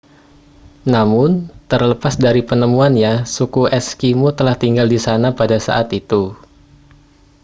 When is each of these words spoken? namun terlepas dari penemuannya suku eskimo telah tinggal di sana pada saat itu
namun 0.93 1.31
terlepas 1.71 2.13
dari 2.25 2.41
penemuannya 2.49 3.13
suku 3.35 3.61
eskimo 3.79 4.27
telah 4.37 4.55
tinggal 4.63 4.87
di 4.93 4.97
sana 5.05 5.27
pada 5.39 5.57
saat 5.67 5.87
itu 6.01 6.23